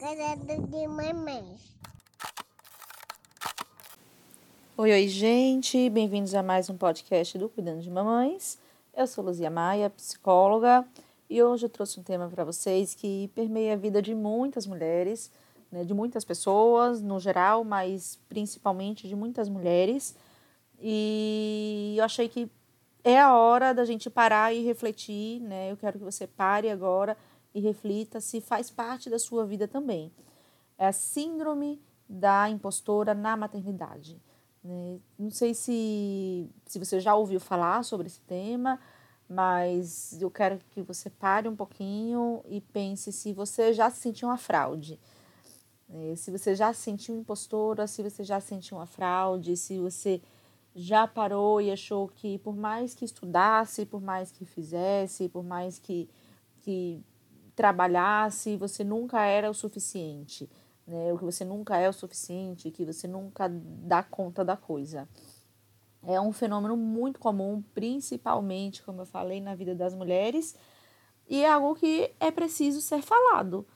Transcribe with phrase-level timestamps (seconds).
[0.00, 1.44] Cuidado de mamãe.
[4.76, 5.88] Oi, oi, gente.
[5.88, 8.58] Bem-vindos a mais um podcast do Cuidando de Mamães.
[8.96, 10.84] Eu sou Luzia Maia, psicóloga,
[11.30, 15.30] e hoje eu trouxe um tema para vocês que permeia a vida de muitas mulheres,
[15.70, 20.16] né, de muitas pessoas no geral, mas principalmente de muitas mulheres.
[20.80, 22.50] E eu achei que
[23.06, 25.70] é a hora da gente parar e refletir, né?
[25.70, 27.16] Eu quero que você pare agora
[27.54, 30.12] e reflita se faz parte da sua vida também.
[30.76, 34.20] É a síndrome da impostora na maternidade.
[34.60, 34.98] Né?
[35.16, 38.80] Não sei se, se você já ouviu falar sobre esse tema,
[39.28, 44.26] mas eu quero que você pare um pouquinho e pense se você já se sentiu
[44.26, 44.98] uma fraude.
[45.88, 46.16] Né?
[46.16, 50.20] Se você já se sentiu impostora, se você já se sentiu uma fraude, se você
[50.76, 55.78] já parou e achou que por mais que estudasse, por mais que fizesse, por mais
[55.78, 56.08] que,
[56.60, 57.02] que
[57.56, 60.48] trabalhasse, você nunca era o suficiente
[60.86, 61.12] né?
[61.12, 65.08] O que você nunca é o suficiente, que você nunca dá conta da coisa.
[66.02, 70.54] É um fenômeno muito comum, principalmente, como eu falei, na vida das mulheres,
[71.28, 73.66] e é algo que é preciso ser falado,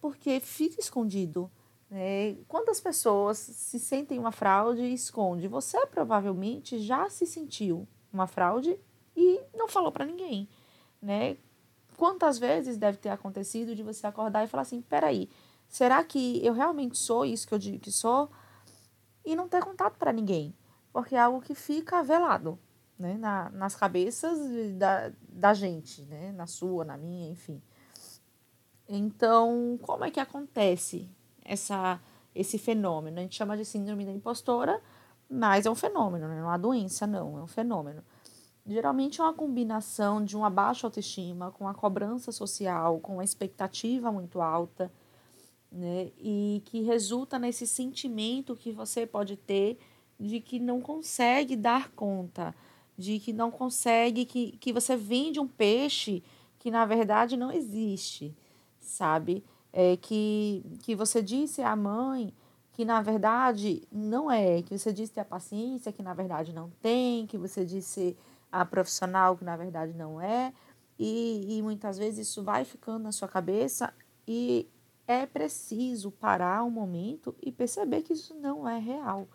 [0.00, 1.48] porque fica escondido.
[1.90, 2.36] Né?
[2.48, 5.48] Quantas pessoas se sentem uma fraude e esconde?
[5.48, 8.78] Você provavelmente já se sentiu uma fraude
[9.16, 10.48] e não falou para ninguém,
[11.00, 11.36] né?
[11.96, 15.30] Quantas vezes deve ter acontecido de você acordar e falar assim: peraí,
[15.68, 18.30] Será que eu realmente sou isso que eu digo que sou?
[19.24, 20.54] E não ter contato para ninguém,
[20.92, 22.58] porque é algo que fica velado,
[22.98, 23.14] né?
[23.18, 24.38] Na, nas cabeças
[24.76, 26.32] da, da gente, né?
[26.32, 27.60] Na sua, na minha, enfim.
[28.88, 31.10] Então, como é que acontece
[31.46, 32.00] essa,
[32.34, 33.18] esse fenômeno?
[33.18, 34.80] A gente chama de síndrome da impostora,
[35.28, 36.40] mas é um fenômeno, né?
[36.40, 38.02] não é doença, não, é um fenômeno.
[38.66, 44.10] Geralmente é uma combinação de uma baixa autoestima com a cobrança social, com a expectativa
[44.10, 44.90] muito alta
[45.70, 46.10] né?
[46.18, 49.78] E que resulta nesse sentimento que você pode ter
[50.18, 52.54] de que não consegue dar conta,
[52.96, 56.22] de que não consegue, que, que você vende um peixe
[56.58, 58.34] que na verdade não existe,
[58.80, 59.44] sabe?
[59.78, 62.32] É, que, que você disse à mãe
[62.72, 67.26] que na verdade não é, que você disse a paciência que na verdade não tem,
[67.26, 68.16] que você disse
[68.50, 70.54] a profissional que na verdade não é,
[70.98, 73.92] e, e muitas vezes isso vai ficando na sua cabeça
[74.26, 74.66] e
[75.06, 79.28] é preciso parar um momento e perceber que isso não é real,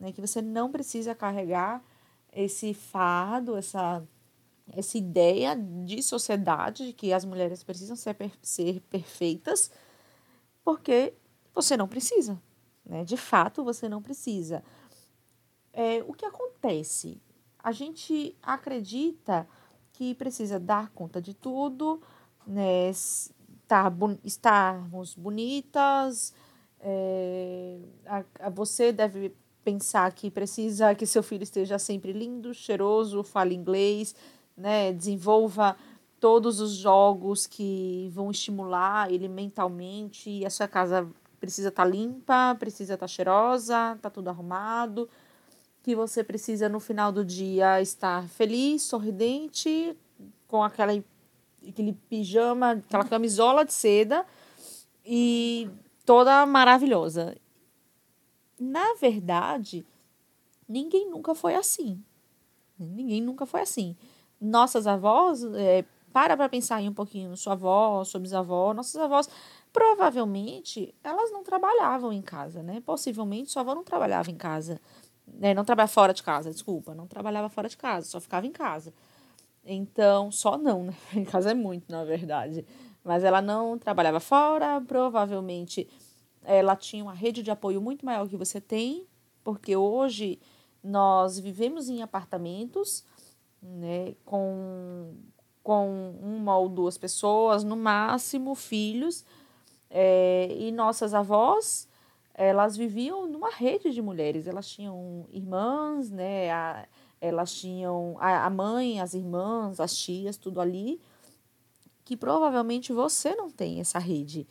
[0.00, 0.10] né?
[0.10, 1.82] Que você não precisa carregar
[2.32, 4.02] esse fardo, essa
[4.72, 9.70] essa ideia de sociedade de que as mulheres precisam ser, ser perfeitas,
[10.64, 11.14] porque
[11.54, 12.40] você não precisa,
[12.84, 13.04] né?
[13.04, 14.64] De fato, você não precisa.
[15.72, 17.20] É, o que acontece?
[17.58, 19.46] A gente acredita
[19.92, 22.02] que precisa dar conta de tudo,
[22.46, 22.90] né?
[23.72, 23.92] estar,
[24.24, 26.34] estarmos bonitas,
[26.80, 29.34] é, a, a você deve
[29.64, 34.14] pensar que precisa que seu filho esteja sempre lindo, cheiroso, fale inglês,
[34.56, 35.76] né, desenvolva
[36.20, 41.08] todos os jogos que vão estimular ele mentalmente, e a sua casa
[41.40, 45.08] precisa estar tá limpa, precisa estar tá cheirosa, tá tudo arrumado,
[45.82, 49.96] que você precisa no final do dia estar feliz, sorridente,
[50.46, 50.92] com aquela
[51.68, 54.24] aquele pijama, aquela camisola de seda
[55.04, 55.68] e
[56.04, 57.36] toda maravilhosa.
[58.58, 59.84] Na verdade,
[60.68, 62.02] ninguém nunca foi assim.
[62.78, 63.96] Ninguém nunca foi assim.
[64.42, 69.28] Nossas avós, é, para para pensar aí um pouquinho, sua avó, sua bisavó, nossas avós,
[69.72, 72.82] provavelmente elas não trabalhavam em casa, né?
[72.84, 74.80] Possivelmente sua avó não trabalhava em casa,
[75.26, 75.54] né?
[75.54, 78.92] Não trabalhava fora de casa, desculpa, não trabalhava fora de casa, só ficava em casa.
[79.64, 80.94] Então, só não, né?
[81.14, 82.66] Em casa é muito, na verdade.
[83.04, 85.88] Mas ela não trabalhava fora, provavelmente
[86.44, 89.06] ela tinha uma rede de apoio muito maior que você tem,
[89.44, 90.40] porque hoje
[90.82, 93.04] nós vivemos em apartamentos,
[93.62, 95.14] né, com,
[95.62, 99.24] com uma ou duas pessoas, no máximo filhos,
[99.88, 101.88] é, e nossas avós,
[102.34, 106.86] elas viviam numa rede de mulheres, elas tinham irmãs, né, a,
[107.20, 111.00] elas tinham a, mãe, as irmãs, as tias, tudo ali,
[112.04, 114.46] que provavelmente você não tem essa rede.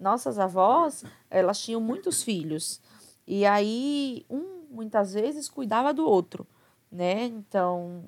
[0.00, 2.80] Nossas avós, elas tinham muitos filhos.
[3.26, 6.46] E aí, um muitas vezes cuidava do outro,
[6.90, 7.24] né?
[7.24, 8.04] Então,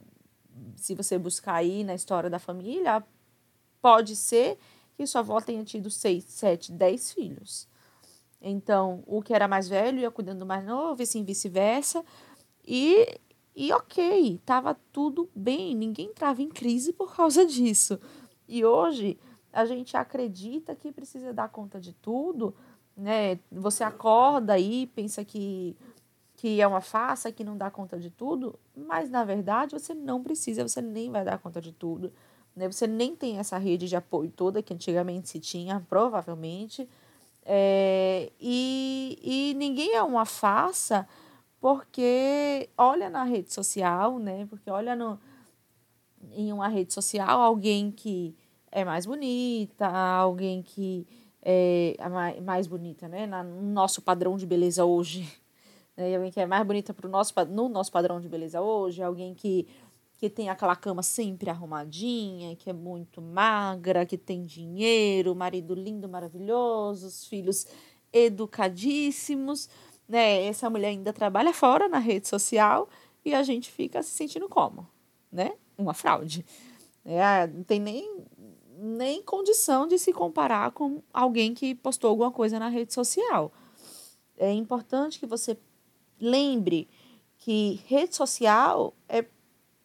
[0.76, 3.04] se você buscar aí na história da família,
[3.80, 4.58] pode ser
[4.96, 7.68] que sua avó tenha tido seis, sete, dez filhos.
[8.40, 12.04] Então, o que era mais velho ia cuidando do mais novo, e assim vice-versa.
[12.66, 13.20] E
[13.54, 17.98] e ok, estava tudo bem, ninguém entrava em crise por causa disso.
[18.48, 19.18] E hoje
[19.52, 22.54] a gente acredita que precisa dar conta de tudo,
[22.96, 23.38] né?
[23.50, 25.76] Você acorda aí, pensa que
[26.40, 30.22] que é uma farsa, que não dá conta de tudo, mas na verdade você não
[30.22, 32.10] precisa, você nem vai dar conta de tudo.
[32.56, 32.66] Né?
[32.66, 36.88] Você nem tem essa rede de apoio toda que antigamente se tinha, provavelmente.
[37.44, 41.06] É, e, e ninguém é uma farsa
[41.60, 44.46] porque olha na rede social, né?
[44.48, 45.20] Porque olha no,
[46.32, 48.34] em uma rede social alguém que
[48.72, 51.06] é mais bonita, alguém que
[51.42, 51.96] é
[52.42, 53.26] mais bonita, né?
[53.26, 55.38] No nosso padrão de beleza hoje
[56.00, 56.16] né?
[56.16, 59.68] alguém que é mais bonita pro nosso, no nosso padrão de beleza hoje, alguém que,
[60.16, 66.08] que tem aquela cama sempre arrumadinha, que é muito magra, que tem dinheiro, marido lindo,
[66.08, 67.66] maravilhoso, os filhos
[68.12, 69.68] educadíssimos,
[70.08, 70.44] né?
[70.44, 72.88] Essa mulher ainda trabalha fora na rede social
[73.24, 74.88] e a gente fica se sentindo como,
[75.30, 75.52] né?
[75.76, 76.44] Uma fraude.
[77.04, 78.24] É, não tem nem,
[78.76, 83.52] nem condição de se comparar com alguém que postou alguma coisa na rede social.
[84.36, 85.56] É importante que você
[86.20, 86.88] lembre
[87.38, 89.24] que rede social é,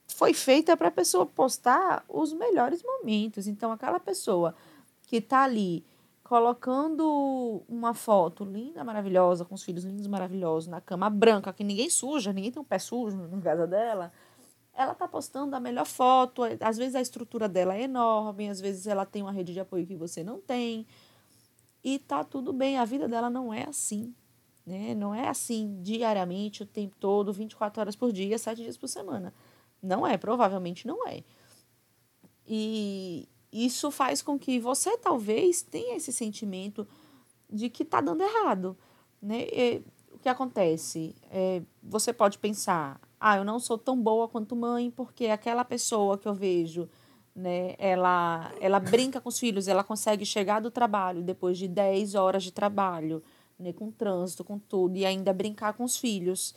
[0.08, 3.48] foi feita para a pessoa postar os melhores momentos.
[3.48, 4.54] Então, aquela pessoa
[5.08, 5.86] que está ali
[6.24, 11.90] colocando uma foto linda, maravilhosa, com os filhos lindos, maravilhosos, na cama branca, que ninguém
[11.90, 14.12] suja, ninguém tem um pé sujo na casa dela,
[14.74, 16.42] ela está postando a melhor foto.
[16.60, 19.86] Às vezes a estrutura dela é enorme, às vezes ela tem uma rede de apoio
[19.86, 20.86] que você não tem.
[21.84, 24.14] E tá tudo bem, a vida dela não é assim.
[24.65, 24.95] Né?
[24.95, 29.33] Não é assim diariamente, o tempo todo, 24 horas por dia, 7 dias por semana.
[29.81, 31.23] Não é, provavelmente não é.
[32.47, 36.88] E isso faz com que você talvez tenha esse sentimento
[37.50, 38.75] de que está dando errado.
[39.21, 39.47] Né?
[39.51, 41.15] E, o que acontece?
[41.29, 46.17] É, você pode pensar, ah, eu não sou tão boa quanto mãe, porque aquela pessoa
[46.17, 46.89] que eu vejo,
[47.35, 52.15] né, ela, ela brinca com os filhos, ela consegue chegar do trabalho depois de 10
[52.15, 53.21] horas de trabalho
[53.57, 56.56] né, com trânsito, com tudo, e ainda brincar com os filhos.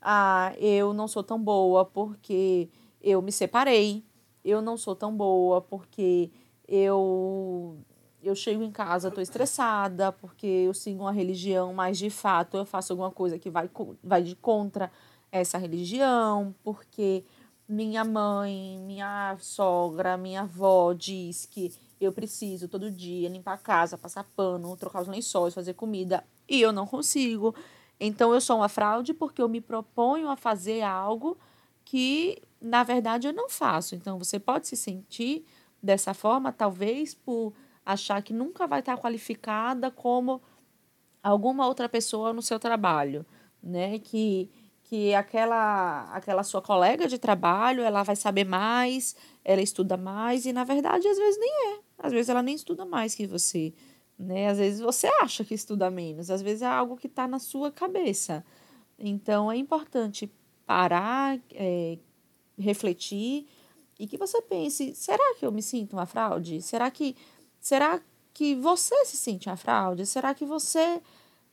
[0.00, 2.68] Ah, eu não sou tão boa porque
[3.00, 4.04] eu me separei.
[4.44, 6.30] Eu não sou tão boa porque
[6.66, 7.78] eu
[8.22, 12.64] eu chego em casa, estou estressada, porque eu sigo uma religião, mas de fato eu
[12.64, 13.68] faço alguma coisa que vai,
[14.02, 14.92] vai de contra
[15.32, 17.24] essa religião, porque
[17.68, 21.72] minha mãe, minha sogra, minha avó diz que
[22.04, 26.60] eu preciso todo dia limpar a casa, passar pano, trocar os lençóis, fazer comida e
[26.60, 27.54] eu não consigo.
[28.00, 31.38] Então eu sou uma fraude porque eu me proponho a fazer algo
[31.84, 33.94] que na verdade eu não faço.
[33.94, 35.44] Então você pode se sentir
[35.82, 37.52] dessa forma, talvez por
[37.84, 40.40] achar que nunca vai estar qualificada como
[41.22, 43.24] alguma outra pessoa no seu trabalho,
[43.62, 43.98] né?
[43.98, 44.50] Que
[44.92, 50.52] que aquela aquela sua colega de trabalho, ela vai saber mais, ela estuda mais e
[50.52, 51.80] na verdade às vezes nem é.
[52.02, 53.72] Às vezes ela nem estuda mais que você.
[54.18, 54.48] Né?
[54.48, 57.70] Às vezes você acha que estuda menos, às vezes é algo que está na sua
[57.70, 58.44] cabeça.
[58.98, 60.30] Então é importante
[60.66, 61.98] parar, é,
[62.58, 63.46] refletir
[63.98, 66.60] e que você pense: será que eu me sinto uma fraude?
[66.60, 67.16] Será que,
[67.60, 68.00] será
[68.34, 70.06] que você se sente uma fraude?
[70.06, 71.00] Será que você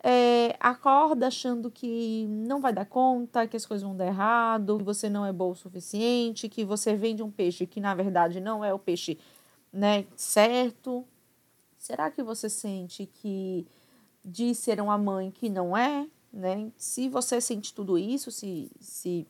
[0.03, 4.83] é, acorda achando que não vai dar conta, que as coisas vão dar errado, que
[4.83, 8.63] você não é bom o suficiente, que você vende um peixe que na verdade não
[8.63, 9.17] é o peixe
[9.71, 11.05] né, certo?
[11.77, 13.65] Será que você sente que
[14.23, 16.07] diz ser uma mãe que não é?
[16.31, 16.71] Né?
[16.77, 19.27] Se você sente tudo isso, se, se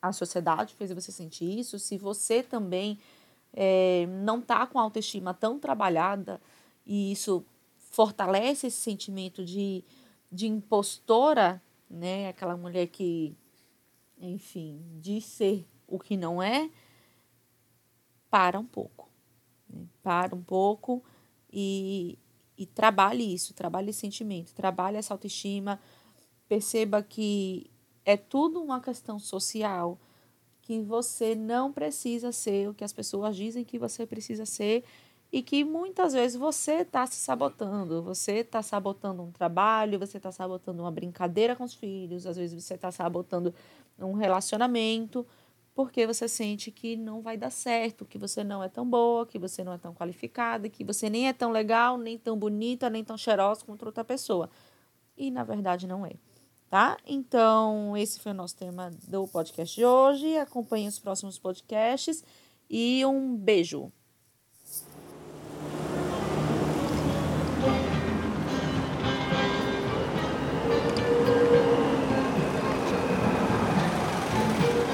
[0.00, 2.98] a sociedade fez você sentir isso, se você também
[3.52, 6.40] é, não está com a autoestima tão trabalhada
[6.86, 7.44] e isso
[7.76, 9.84] fortalece esse sentimento de,
[10.30, 12.28] de impostora, né?
[12.28, 13.36] Aquela mulher que,
[14.18, 16.68] enfim, diz ser o que não é,
[18.28, 19.03] para um pouco.
[20.04, 21.02] Para um pouco
[21.50, 22.18] e,
[22.58, 25.80] e trabalhe isso, trabalhe esse sentimento, trabalhe essa autoestima,
[26.46, 27.70] perceba que
[28.04, 29.98] é tudo uma questão social,
[30.60, 34.84] que você não precisa ser o que as pessoas dizem que você precisa ser
[35.32, 40.30] e que muitas vezes você está se sabotando, você está sabotando um trabalho, você está
[40.30, 43.54] sabotando uma brincadeira com os filhos, às vezes você está sabotando
[43.98, 45.26] um relacionamento
[45.74, 49.38] porque você sente que não vai dar certo, que você não é tão boa, que
[49.38, 53.02] você não é tão qualificada, que você nem é tão legal, nem tão bonita, nem
[53.02, 54.48] tão cheirosa quanto outra pessoa.
[55.16, 56.12] E na verdade não é,
[56.70, 56.96] tá?
[57.04, 60.36] Então, esse foi o nosso tema do podcast de hoje.
[60.38, 62.22] Acompanhe os próximos podcasts
[62.70, 63.92] e um beijo.